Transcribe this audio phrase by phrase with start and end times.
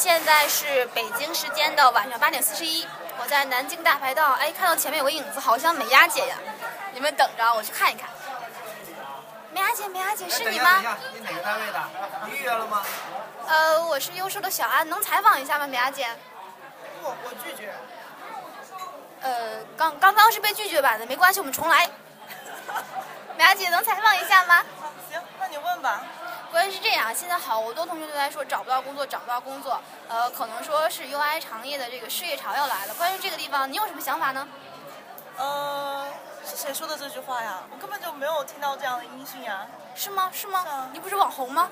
[0.00, 2.88] 现在是北京时间的晚上八点四十一，
[3.20, 6.36] 我在南京大排档，哎，看到前面有个影子，好像美伢姐呀。
[6.94, 8.08] 你们等着，我去看一看。
[9.52, 10.82] 美伢姐，美伢姐，是你吗？
[11.12, 11.82] 你哪个单位的？
[12.24, 12.82] 你预约了吗？
[13.46, 16.08] 呃，我是优秀的小安，能采访一下吗，美伢姐？
[17.02, 17.74] 不，我拒绝。
[19.20, 21.86] 呃，刚刚刚是被拒绝版的，没关系，我们重来。
[23.36, 24.64] 美伢姐，能采访一下吗？
[25.12, 26.02] 行，那你问吧。
[26.50, 29.80] 关键是这样，现在好多同学都在说找不到工作，找不到工作。
[30.08, 32.94] 呃，可能说是 UI 行业的这个失业潮要来了。
[32.94, 34.46] 关于这个地方，你有什么想法呢？
[35.36, 36.08] 呃，
[36.44, 37.62] 是谁说的这句话呀？
[37.70, 39.66] 我根本就没有听到这样的音讯呀。
[39.94, 40.28] 是吗？
[40.32, 40.62] 是吗？
[40.62, 41.70] 是啊你不是网红吗？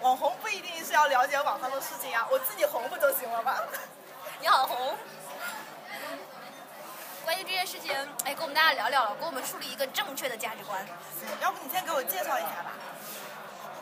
[0.00, 3.56] 网红不一定是要了解网上的事情呀，我自己红不就行了吗？
[4.40, 4.96] 你好红。
[7.24, 7.92] 关于这件事情，
[8.24, 10.84] 哎，跟我们大家聊聊了，给我们树立一个正确的价值观。
[11.40, 12.72] 要不你先给我介绍一下吧，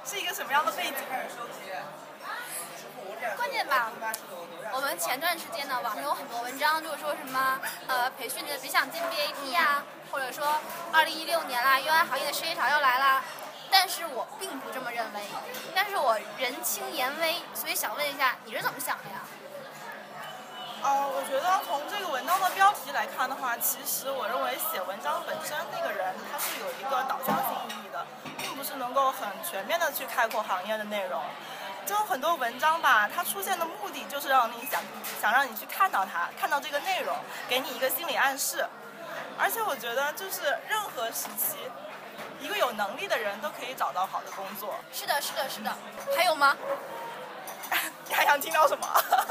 [0.04, 0.94] 是一个什么样的背景？
[3.36, 3.90] 关键吧，
[4.72, 10.60] 我们前段时间呢，网上有很多文章，就是说什么呃，培训的别想进 BAT 啊、或者说
[10.92, 13.22] 二零一六年啦，UI 行业的失业潮要来啦。
[13.70, 15.22] 但是我并不这么认为，
[15.74, 19.24] 但是我人轻言微，所以想问一下，你是怎么想的呀？
[20.82, 27.56] 呃，我觉得从这个文章的标题来看的话，其实我认为写文章本身那个人他是有一个导向性
[28.24, 31.22] 的，并不是能够很全面的去概括行业的内容。
[31.86, 34.82] 就很多文章吧，它出现的目的就是让你想
[35.20, 37.14] 想让你去看到它，看到这个内容，
[37.48, 38.66] 给你一个心理暗示。
[39.38, 41.58] 而且我觉得就是任何时期，
[42.40, 44.74] 一个有能力的人都可以找到好的工作。
[44.92, 45.76] 是的，是的，是的。
[46.16, 46.56] 还有吗？
[48.08, 48.86] 你 还想听到什么？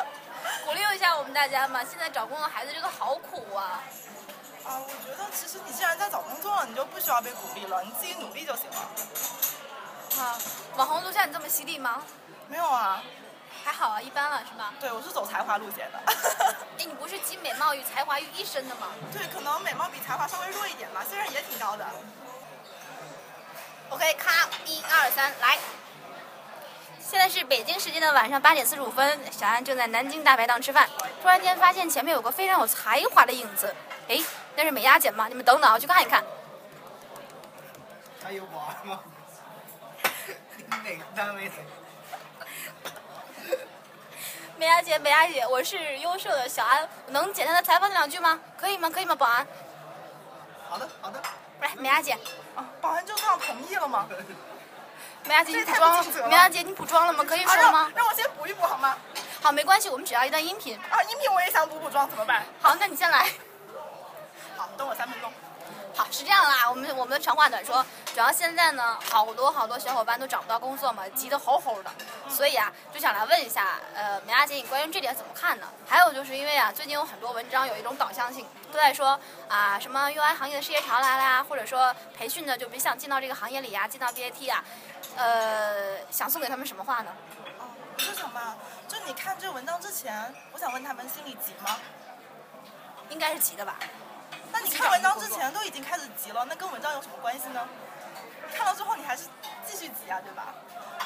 [0.65, 1.83] 鼓励一下我们大家嘛！
[1.83, 3.81] 现在找工作孩子真的好苦啊！
[4.65, 10.21] 啊，我觉得其实你既然在找工作了，你就不需要被鼓励了，你自己努力就行了。
[10.21, 10.37] 啊，
[10.77, 12.01] 网红都像你这么犀利吗？
[12.47, 13.03] 没有啊，
[13.63, 14.73] 还好啊，一般了是吧？
[14.79, 15.99] 对我是走才华路线的。
[16.05, 18.87] 哎，你不是集美貌与才华于一身的吗？
[19.11, 21.85] 对，可能美貌比才华稍微弱一点吧，虽然也挺高的。
[23.89, 25.57] OK，咔，一二三，来。
[26.99, 30.89] 现在是北京时间的晚上八点四十五分，小安正在南京大排档吃饭，
[31.21, 33.75] 突然间发现前面有个非常有才华的影子，
[34.07, 34.19] 哎，
[34.55, 35.27] 那是美伢姐吗？
[35.27, 36.23] 你们等等，我去看一看。
[38.23, 38.99] 还有保安吗？
[40.83, 41.55] 哪个单位的？
[44.55, 48.39] 美伢姐，美伢姐，我是优秀的小安，我能简单的采访你两句吗？
[48.55, 48.89] 可以吗？
[48.89, 49.45] 可以吗，保安？
[50.69, 51.21] 好的，好的。
[51.59, 52.17] 来，美伢姐，
[52.55, 54.07] 啊，保安就这样同意了吗？
[55.25, 57.23] 美伢姐，你补妆美伢姐，你补妆了吗？
[57.23, 57.91] 可以啊，让说吗？
[57.95, 58.97] 让我先补一补好吗？
[59.41, 60.77] 好，没关系，我们只要一段音频。
[60.77, 62.43] 啊，音频我也想补补妆，怎么办？
[62.61, 63.27] 好，那你先来。
[64.73, 65.31] 好，等我三分钟。
[65.95, 71.91] 好，是这样啦，我们我们长话短说，主要现在呢，好多好多小伙伴都找不到工作嘛，急得吼吼的，
[72.27, 75.67] 所以啊，就想来问一下，呃，美亚姐，你关于这点怎么看呢？
[75.87, 84.63] 还有就是因为啊，最近有很多文章有一种导向性，都在说啊，什么 UI 行业的失业潮来了呀，或者说培训的就别想进到这个行业里呀，进到 BAT 啊，
[85.15, 87.11] 呃，想送给他们什么话呢？
[87.59, 88.57] 哦，我就想吧，
[88.87, 91.77] 就你看这文章之前，我想问他们心里急吗？
[93.09, 93.75] 应该是急的吧？
[94.53, 97.67] 那你看文章之前都已经开始急了，那跟文章有什么关系呢？
[98.55, 99.23] 看了之后你还是
[99.65, 100.53] 继续急啊，对吧？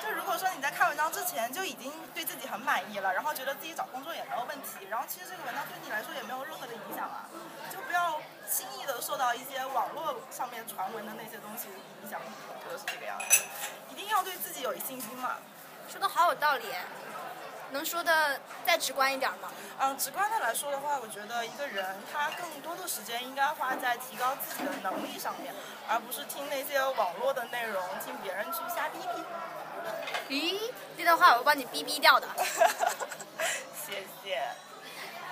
[0.04, 7.24] 就如果说你在看文章之前就已经对自己很满意了，然后觉得自己找工作也没有问题，然后其实这个文章对你来说也没有任何的影响啊，
[7.72, 8.20] 就不要
[8.52, 11.70] 轻易的受到一些网络上面传闻的那些东西
[12.04, 13.44] 影响，我觉得是这个样子。
[13.90, 15.38] 一定要对自己有信心嘛。
[15.88, 16.66] 说的好有道理，
[17.72, 19.50] 能说的再直观一点吗？
[19.80, 25.54] 嗯，直观的来说的话，我觉得一个人他更多的时间应该花在提高自己的能力上面，
[25.88, 29.24] 而不是听那些网络的内容，听别人去瞎逼逼。
[30.30, 32.28] 咦，这段话我会帮你逼逼掉的。
[33.86, 34.42] 谢谢。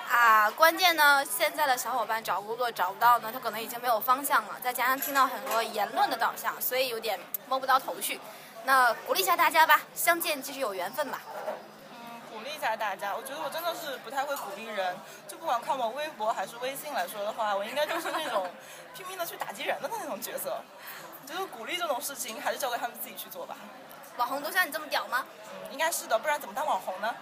[0.08, 8.22] 啊，关键呢，现在的小伙伴找工作找不到呢，他可能已经没有方向了，再加上听到很多言论的导向，所以有点摸不到头绪。
[8.64, 11.20] 那鼓励一下大家吧，相见即是有缘分吧。
[12.56, 14.96] 一下大家，我觉得我真的是不太会鼓励人，
[15.28, 18.50] 就不管看我微博还是微信来说的话，我应该就是那种
[18.94, 20.58] 拼命的去打击人的那种角色。
[21.22, 23.58] 我觉得鼓励这种事情还是交给他们自己去做吧。
[24.18, 25.26] 网红都像你这么屌吗？
[25.52, 27.14] 嗯，应该是的，不然怎么当网红呢？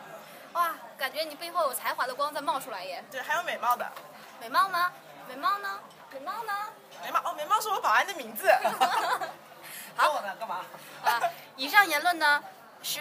[0.54, 3.04] 哇，感觉你背后有才华的光在冒出来耶。
[3.10, 3.92] 对，还有美貌的，
[4.40, 4.92] 美貌呢？
[5.28, 5.80] 美貌呢？
[6.12, 6.54] 美貌呢？
[7.04, 8.48] 美貌哦，美貌是我保安的名字。
[9.96, 10.36] 好我呢？
[10.40, 10.64] 干嘛？
[11.04, 11.22] 啊，
[11.56, 12.44] 以上言论呢
[12.84, 13.00] 是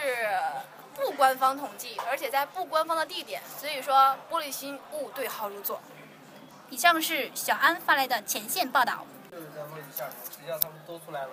[0.94, 5.80] 不官方统计，而且在不官方的地点，所以说玻璃心勿对号入座。
[6.70, 9.04] 以上是小安发来的前线报道。
[9.30, 10.06] 就是在问一下，
[10.60, 11.30] 他们多出来了？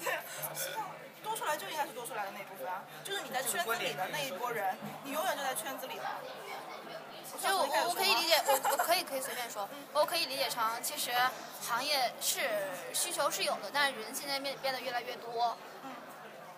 [1.22, 6.20] 多出来就应该是多出来的那一部分啊，就是你在圈子里的那一波人，你永远就在圈子里了。
[7.48, 11.10] 我我可以理解，我可以 可以随便说，我可以理解成，其实
[11.60, 12.40] 行业是
[12.94, 15.56] 需求是有的，但是人现在变变得越来越多。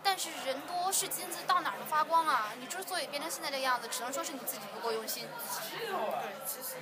[0.02, 2.52] 但是人多是金子，到哪儿都发光啊！
[2.58, 5.28] 你之所以变成现在这样子，只能说是你自己不够用心。
[5.70, 6.76] 对，其实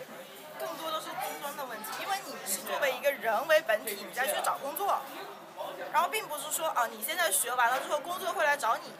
[0.58, 5.00] 更多的是自尊的问题，因为你是作为一个人为本体，你再去找工作，
[5.92, 8.92] 然后并不是说啊，你现在学完了之后，工作会来找你，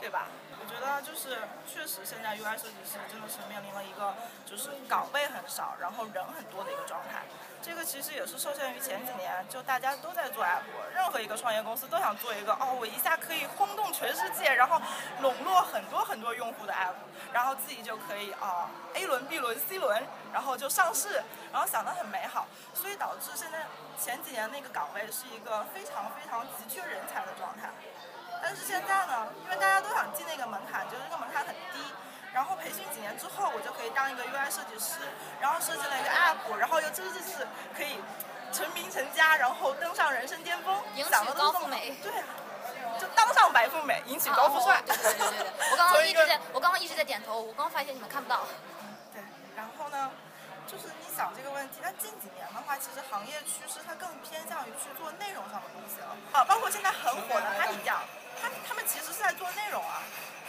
[0.00, 0.28] 对吧？
[0.66, 4.12] 我觉得就是确实现在 UI 设计师真的是面临了一个
[4.44, 7.22] 就是岗位很少，然后人很多的一个状态。
[7.62, 14.80] 这个其实也是受限于前几年，就大家都在做 app，任何一个创业公司都想做一个哦，我一下可以轰动全世界，然后
[15.20, 16.94] 笼络很多很多用户的 app，
[17.32, 20.02] 然后自己就可以啊 A 轮、B 轮、C 轮，
[20.32, 21.22] 然后就上市，
[21.52, 23.66] 然后想得很美好，所以导致现在
[24.00, 27.70] 前几年那个岗位是一个非常非常急缺人才的状态。
[28.46, 31.82] 但是现在呢，因为大家都想进那个门槛，就是这个门槛很低。
[32.32, 35.02] 然后培训几年之后，我就可以当一个 UI 设计师，
[35.40, 37.42] 然后设计了一个 App，然后又真的是
[37.74, 37.98] 可以
[38.52, 42.12] 成名成家，然后登上人生巅峰，迎娶高富美，对，
[43.00, 44.80] 就当上白富美，引起高富帅。
[44.86, 48.46] 对对对对对，我刚刚一直在，我刚刚一直在点头，我刚发现你们看不到。
[49.12, 49.20] 对，
[49.56, 50.12] 然后呢，
[50.68, 57.98] 就是你想这个问题，但近几年的话，其实行业趋势它更偏向于去做内容上的东西了，啊，包括现在很火的哈迪酱，
[58.40, 60.02] 他他们其实是在做内容啊。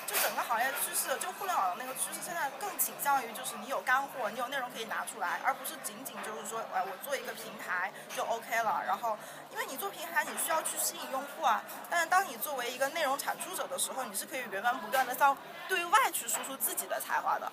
[0.08, 8.82] 就整个行业趋势，就互联网的那个趋势，现在更倾向于就是你有干货，你有内容可以拿出来，而不是仅仅就是说，哎，我做一个平台就 OK 了。
[8.88, 9.18] 然后，
[9.52, 11.62] 因为你做平台，你需要去吸引用户啊。
[11.90, 15.36] 但是，当你作为一个内容产出者的时候，你是可以源源不断的向
[15.68, 17.52] 对外去输出自己的才华的。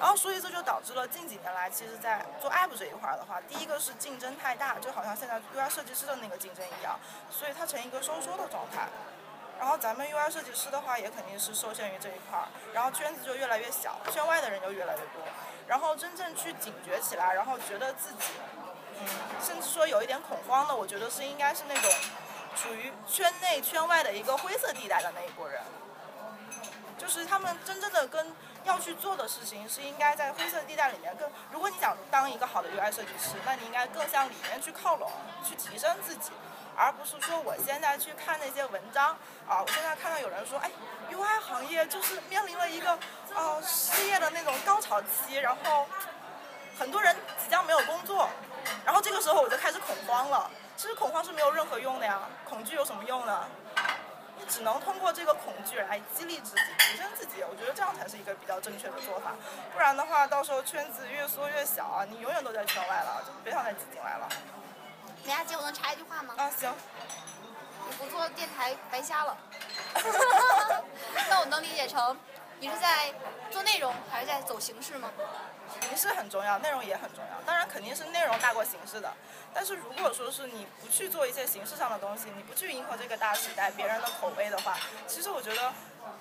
[0.00, 6.98] 然后，所以这就导致了近几年来，其实，在做 App 这一块的话，第一个是竞争太大，就好像现在 UI 设计师的那个竞争一样，
[7.30, 8.88] 所以它成一个收缩的状态。
[9.64, 12.44] 然后咱们 UI 设计师的话，也肯定是受限于这一块儿，
[12.74, 15.22] 然后圈子就越来越小，圈外的人就越来越多，
[15.66, 18.24] 然后真正去警觉起来，然后觉得自己，
[19.00, 19.08] 嗯，
[19.42, 21.90] 甚至说有一点恐慌的，我觉得是应该是那种
[22.54, 25.62] 处于圈内圈外的一个灰色地带的那一波人，
[26.98, 35.10] 就是他们真正的跟要去做的事情是应该在灰色地带里面更，如果你想当一个好的 UI 设计师，那你应该更向里面去靠拢，
[35.42, 36.32] 去提升自己。
[36.76, 39.16] 而不是说我现在去看那些文章
[39.48, 40.70] 啊，我现在看到有人说，哎
[41.10, 42.98] ，UI 行业就是面临了一个
[43.34, 45.86] 呃失业的那种高潮期，然后
[46.78, 48.28] 很多人即将没有工作，
[48.84, 50.50] 然后这个时候我就开始恐慌了。
[50.76, 53.44] 其实恐慌是没有任何用的呀，恐惧有什么用呢？
[54.36, 57.44] 你只能通过这个恐惧来激励自己、提升自己。
[57.48, 59.30] 我觉得这样才是一个比较正确的做法，
[59.72, 64.28] 不然的话，到时候圈子越缩越小啊，你永远都在圈外了，就别想再挤进来了。
[65.26, 66.34] 梅亚姐，我能插一句话吗？
[66.36, 66.72] 啊，行。
[67.88, 69.36] 你不做电台白瞎了。
[71.28, 72.16] 那我能理解成，
[72.60, 73.12] 你是在
[73.50, 75.10] 做内容还是在走形式吗？
[75.80, 77.42] 形式很重要，内容也很重要。
[77.46, 79.12] 当然肯定是内容大过形式的。
[79.52, 85.72] 但是如果说是你不去做一些形式上的东西，你不去迎合这个大时代别人的口碑的话，其实我觉得。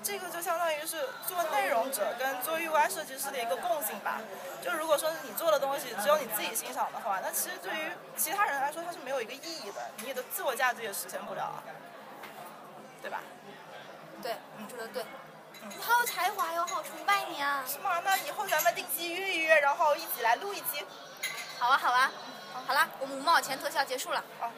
[0.02, 4.22] 这个就相当于是做内容者跟做 UI 设计师的一个共性吧。
[4.64, 11.62] 就如果说你做的东西只有你自己欣赏的话，那其实对于其他人来说它是没有一个意义的，你的自我价值也实现不了，
[13.02, 13.20] 对吧？
[14.22, 15.04] 对，你说的对。
[15.66, 17.64] 你好有才华哟，好崇拜你啊！
[17.66, 18.00] 是吗？
[18.04, 20.86] 那以后咱们定期约一约，然后一起来录一期。
[21.60, 22.12] 好啊，好啊。
[22.66, 24.24] 好了，我们五毛钱特效结束了。
[24.40, 24.52] 好。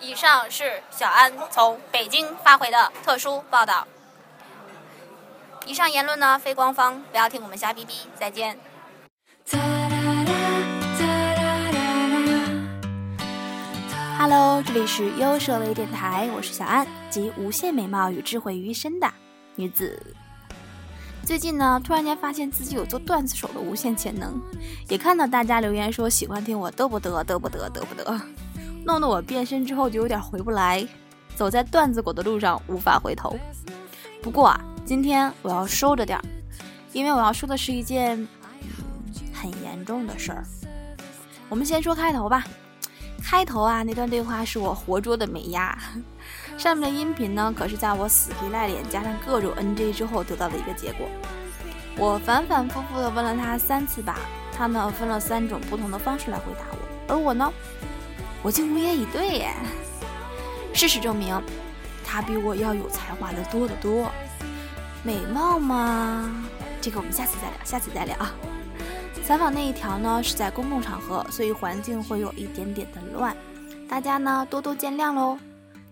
[0.00, 3.86] 以上是小安从北京发回的特殊报道。
[5.66, 7.94] 以上言论呢非官方，不要听我们瞎逼逼。
[8.18, 8.56] 再见。
[14.18, 19.10] Hello，这里是优设微电台，我是小安，集无限美貌与智慧于一身的
[19.54, 20.14] 女子。
[21.24, 24.40] 最近呢，突然间发现自己有做段子手的无限潜能，
[24.88, 28.20] 也看到大家留言说喜欢听我嘚不嘚嘚不嘚嘚不嘚。
[28.84, 30.86] 弄得我变身之后就有点回不来，
[31.34, 33.38] 走在段子狗的路上无法回头。
[34.22, 36.24] 不过啊，今天我要收着点儿，
[36.92, 38.26] 因为我要说的是一件
[39.32, 40.44] 很严重的事儿。
[41.48, 42.44] 我们先说开头吧。
[43.22, 45.78] 开头啊，那段对话是我活捉的美伢，
[46.58, 51.06] 上面的音频呢，可是在我死皮赖脸加上各种 NG 之后得到的一个结果。
[51.96, 54.18] 我反反复复的问了他三次吧，
[54.52, 57.48] 他呢分了三种不同的方式来回答我，而我呢。
[58.42, 59.54] 我竟无言以对耶！
[60.74, 61.40] 事实证明，
[62.04, 64.10] 他比我要有才华的多得多。
[65.02, 66.30] 美貌吗？
[66.80, 68.34] 这个我们下次再聊，下次再聊啊。
[69.24, 73.34] 采访那一条呢是在公共场合，所以环境会有一点点的乱，
[73.88, 75.38] 大家呢多多见谅喽。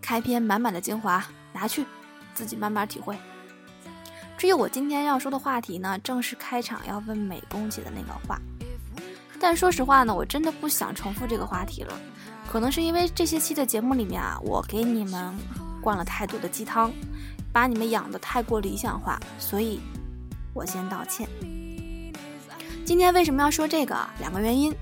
[0.01, 1.87] 开篇满满的精华拿去，
[2.35, 3.17] 自己慢慢体会。
[4.37, 8.39] 至于我今天要说的话题呢，正是开场要问美工姐的那个话。
[9.41, 11.99] 但说实话呢，我真的不想重复这个话题了。
[12.51, 15.35] 可能是因为这些期的节目里面啊，我给你们
[15.81, 16.93] 灌了太多的鸡汤，
[17.53, 19.81] 把你们养的太过理想化，所以
[20.55, 21.29] 我先道歉。
[22.85, 23.97] 今天为什么要说这个？
[24.19, 24.75] 两个原因。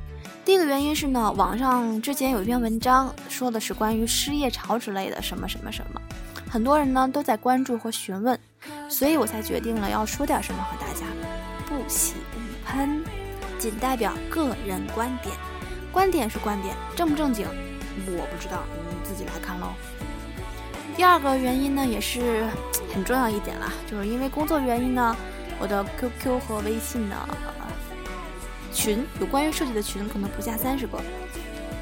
[0.44, 6.00] 第一个原因是呢，网上之前有一篇文章说的是关于失业潮之类的什么什么什么，
[6.48, 8.38] 很多人呢都在关注和询问，
[8.88, 11.04] 所以我才决定了要说点什么和大家
[11.66, 13.02] 不喜勿喷，
[13.58, 15.34] 仅代表个人观点，
[15.90, 17.44] 观点是观点，正不正经
[18.06, 19.72] 我不知道，你们自己来看喽。
[20.96, 22.48] 第二个原因呢也是
[22.94, 25.14] 很重要一点啦，就是因为工作原因呢，
[25.60, 27.28] 我的 QQ 和微信呢。
[28.72, 30.98] 群有关于设计的群可能不下三十个，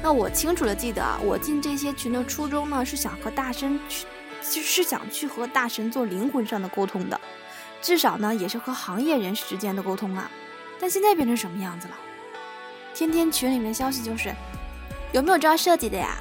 [0.01, 4.05] 那我清楚的记得啊，我进这些群的初衷呢是想和大神去，
[4.41, 7.19] 其实是想去和大神做灵魂上的沟通的，
[7.81, 10.31] 至少呢也是和行业人士之间的沟通啊。
[10.79, 11.95] 但现在变成什么样子了？
[12.93, 14.33] 天天群里面消息就是，
[15.11, 16.17] 有没有招设计的呀？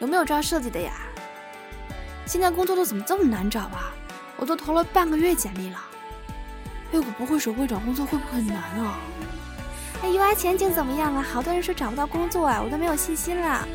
[0.00, 0.92] 有没有招设计的呀？
[2.26, 3.92] 现在工作都怎么这么难找啊？
[4.38, 5.78] 我都投了半个月简历了，
[6.92, 8.98] 哎，我不会手绘找工作会不会很难啊？
[10.02, 11.24] 哎，UI 前景怎么样啊？
[11.32, 13.66] 好多人说找不到工作啊，我都没有信心了。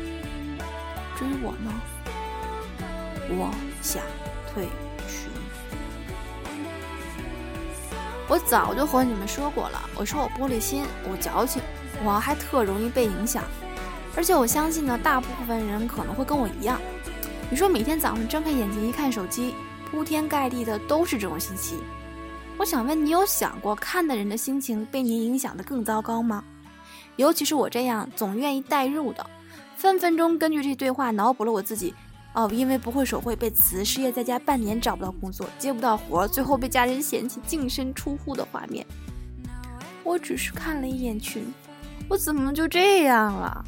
[1.16, 1.72] 至于我呢，
[3.30, 3.50] 我
[3.80, 4.02] 想
[4.52, 4.64] 退
[5.08, 5.30] 群。
[8.28, 11.62] 我早就和你们说过了，我说我玻璃心，我矫情，
[12.04, 13.42] 我还特容易被影响。
[14.14, 16.78] 而且我相信呢，大部分人可能会跟我一样。
[17.50, 19.54] 你说每天早上睁开眼睛一看手机，
[19.90, 21.78] 铺天盖地的都是这种信息。
[22.58, 26.44] 我想问你，有想过看的人的心情被您影响的更糟糕吗？
[27.16, 29.24] 尤其是我这样总愿意代入的，
[29.76, 31.94] 分分钟根据这对话脑补了我自己，
[32.34, 38.86] 哦，因为不会手绘被辞，失业在家半年找不到工作，接不到活，最后被家人嫌弃，净身出户的画面。
[40.04, 41.50] 我只是看了一眼群，
[42.08, 43.64] 我怎么就这样了？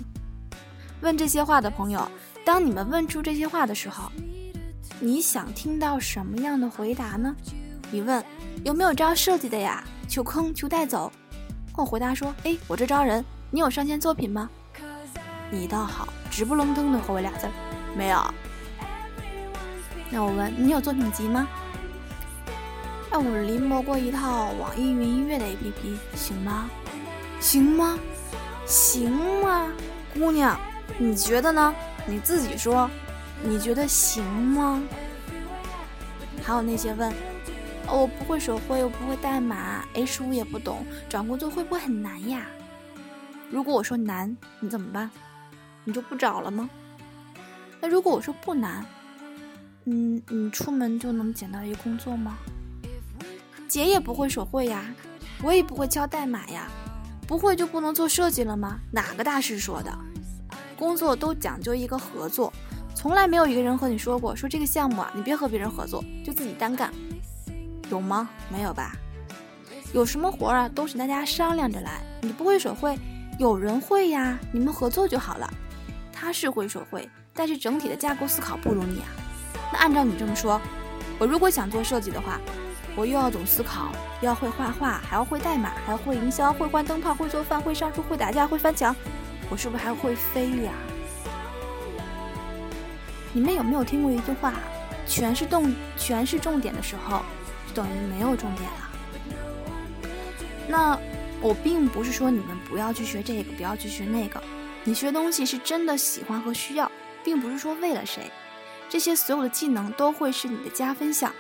[1.01, 2.07] 问这些话的朋友，
[2.45, 4.11] 当你们问出这些话的时候，
[4.99, 7.35] 你想听到什么样的回答呢？
[7.91, 8.25] 你问。
[8.63, 9.83] 有没有招设计的呀？
[10.07, 11.11] 求坑求带走。
[11.75, 14.51] 我回答说：“哎，我这招人，你有上线作品吗？”
[15.51, 17.53] 你倒好，直不愣登的回我俩字儿
[17.97, 18.23] ：“没有。”
[20.13, 21.49] 那我问你有作品集吗？
[23.11, 26.69] 那，我临摹过一套网易云音乐的 APP，行吗？
[27.41, 27.99] 行吗？
[28.67, 29.11] 行
[29.43, 29.69] 吗？
[30.13, 30.61] 姑娘，
[30.99, 31.75] 你觉得呢？
[32.07, 32.91] 你自己说，
[33.43, 34.83] 你觉得行吗？
[36.43, 37.13] 还有那些问。
[37.93, 42.47] 我不会手绘，我不会代码，H 五也不懂，找工作会不会很难呀？
[43.51, 45.11] 如果我说难，你怎么办？
[45.83, 46.71] 你就不找了吗？
[47.81, 48.87] 那如果我说不难，
[49.87, 52.39] 嗯，你出门就能捡到一个工作吗？
[53.67, 54.85] 姐也不会手绘呀，
[55.43, 56.69] 我也不会敲代码呀，
[57.27, 58.79] 不会就不能做设计了吗？
[58.93, 59.93] 哪个大师说的？
[60.81, 62.51] 工作都讲究一个合作，
[62.95, 66.91] 从来没有一个人和你说过，说这个项目啊，你别和别人合作，就自己单干。
[67.91, 68.31] 有吗？
[68.51, 68.97] 没有吧？
[69.93, 72.01] 有什么活儿啊，都是大家商量着来。
[72.23, 72.99] 你不会手绘，
[73.39, 75.53] 有人会呀，你们合作就好了。
[76.11, 79.09] 他是会手绘，但是整体的架构思考不如你啊。
[79.71, 80.59] 那按照你这么说，
[81.19, 82.41] 我如果想做设计的话，
[82.97, 88.97] 我又要懂思考，又要会画画，还要会代码，还要会营销，会换灯泡，会做饭，会上树，会打架，会翻墙，
[89.51, 90.73] 我是不是还会飞呀？
[93.33, 94.55] 你们有没有听过一句话？
[95.07, 97.23] 全是重，全是重点的时候。
[97.73, 98.91] 等于没有重点了。
[100.67, 100.99] 那
[101.41, 104.43] 我并不是说你们不要去学这个，不要去学那个。
[104.83, 106.91] 你学东西是真的喜欢和需要，
[107.23, 108.31] 并不是说为了谁。
[108.89, 111.33] 这些所有的技能都会是你的加分项。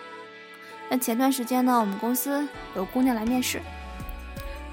[0.88, 3.60] 那前段时间呢，我们公司有姑娘来面试，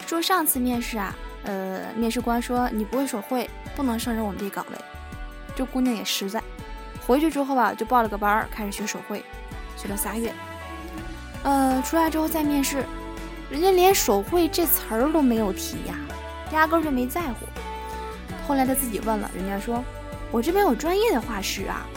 [0.05, 1.15] 说上次面试啊，
[1.47, 4.77] 呃，面试官说你不会手绘，不能胜任我们这岗位。
[5.55, 6.43] 这姑娘也实在，
[7.07, 9.23] 回去之后吧，就报了个班，开始学手绘，
[9.77, 10.31] 学了仨月。
[11.43, 12.83] 呃，出来之后再面试，
[13.49, 15.95] 人家连手绘这词儿都没有提呀，
[16.51, 17.47] 压根儿就没在乎。
[18.45, 19.81] 后来他自己问了，人家说
[20.31, 21.87] ：“我这边有专业的画师啊，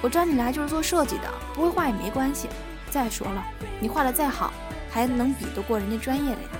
[0.00, 2.48] 我招你来就是做设计的，不会画也没关系。
[2.90, 3.44] 再说了，
[3.80, 4.52] 你画的再好，
[4.88, 6.59] 还能比得过人家专业的？”呀，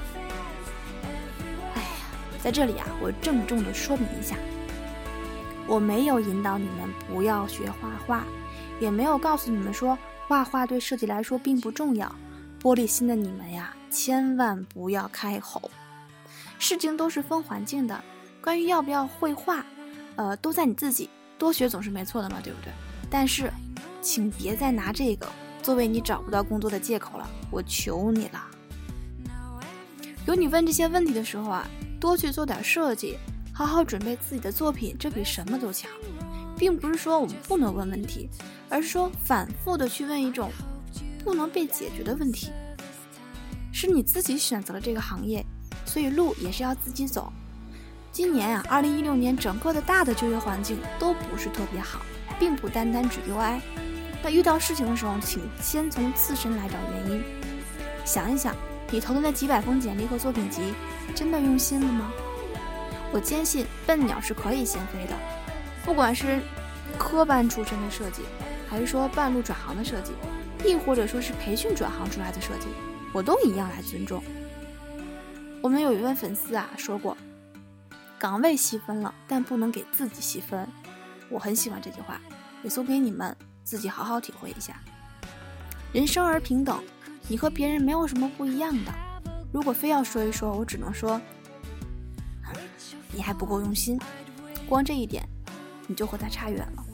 [2.42, 4.36] 在这里啊，我郑重的说明一下，
[5.66, 8.24] 我没有引导你们不要学画画，
[8.80, 12.14] 也没有告诉你们说画画对设计来说并不重要。
[12.62, 15.70] 玻璃心的你们呀，千万不要开吼。
[16.58, 18.02] 事情都是分环境的，
[18.42, 19.64] 关于要不要绘画，
[20.16, 21.08] 呃，都在你自己。
[21.38, 22.70] 多学总是没错的嘛，对不对？
[23.08, 23.50] 但是，
[24.02, 25.26] 请别再拿这个
[25.62, 28.46] 作为你找不到工作的借口了，我求你了。
[30.26, 31.66] 有你问这些问题的时候啊，
[32.00, 33.18] 多去做点设计，
[33.52, 35.90] 好好准备自己的作品，这比什么都强。
[36.56, 38.28] 并不是说我们不能问问题，
[38.68, 40.50] 而是说反复的去问一种
[41.24, 42.50] 不能被解决的问题。
[43.72, 45.44] 是你自己选择了这个行业，
[45.86, 47.32] 所以路也是要自己走。
[48.12, 52.00] 今年啊，二零一六年整个的大的就业环境都不是特别好，
[52.38, 53.60] 并不单单指 UI。
[54.22, 57.22] 那遇到事情的时候，请先从自身来找原因，
[58.04, 58.54] 想一想，
[58.90, 60.74] 你投的那几百封简历和作品集，
[61.10, 62.12] 真的用心了吗？
[63.12, 65.14] 我坚信，笨鸟是可以先飞的。
[65.84, 66.40] 不管是
[66.98, 68.22] 科班出身的设计，
[68.68, 70.12] 还是说半路转行的设计，
[70.64, 72.68] 亦或者说是培训转行出来的设计，
[73.12, 74.22] 我都一样来尊重。
[75.62, 77.16] 我们有一位粉丝啊说过，
[78.18, 80.68] 岗位细分了，但不能给自己细分。
[81.28, 82.20] 我很喜欢这句话，
[82.62, 84.80] 也送给你们，自己好好体会一下。
[85.92, 86.80] 人生而平等，
[87.26, 88.92] 你和别人没有什么不一样的。
[89.52, 91.20] 如果非要说一说，我只能说，
[93.12, 93.98] 你还不够用心。
[94.68, 95.26] 光这一点。
[95.86, 96.84] 你就和他差远了。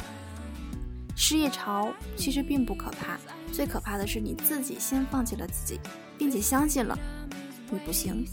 [1.14, 3.18] 失业潮其实并不可怕，
[3.52, 5.78] 最可怕的是你自己先放弃了自己，
[6.16, 6.98] 并且相信了
[7.68, 8.26] 你不行。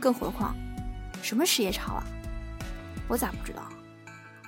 [0.00, 0.56] 更何况，
[1.22, 2.04] 什么失业潮啊？
[3.06, 3.62] 我咋不知道？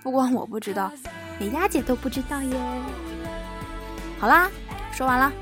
[0.02, 0.90] 不光我不知道，
[1.38, 2.58] 美丫姐都不知道耶。
[4.18, 4.50] 好啦，
[4.90, 5.32] 说完了，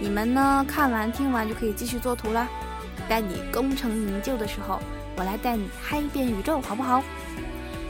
[0.00, 0.64] 你们呢？
[0.68, 2.48] 看完听完就可以继续做图了。
[3.08, 4.80] 待你功成名就的时候，
[5.16, 7.02] 我来带你嗨遍宇宙，好不好？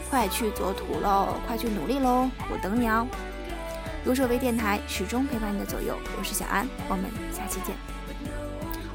[0.09, 1.35] 快去做图喽！
[1.47, 2.31] 快去努力喽！
[2.51, 3.07] 我等你哦。
[4.05, 7.75] 如舍微电台始终陪伴你的左右，我是小安，我们下期见。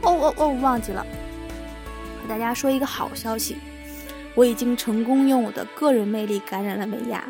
[0.03, 1.05] 哦哦哦，忘记了
[2.21, 3.57] 和大家说一个好消息，
[4.35, 7.21] 我已经成功用我的个人魅力感染了美伢。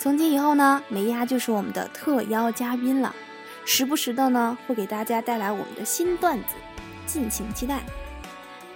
[0.00, 3.14] 从今以后呢，美伢就是我们的特邀嘉宾了，
[3.64, 6.56] 时不时的呢会给大家带来我们的新段子，
[7.06, 7.84] 敬请期待。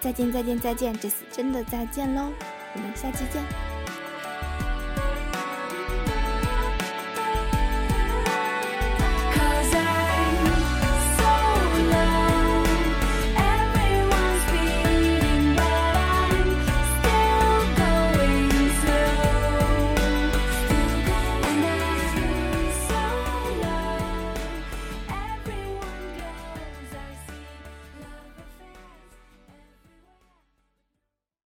[0.01, 2.33] 再见再见再见，这次真的再见喽！
[2.75, 3.76] 我们下期见。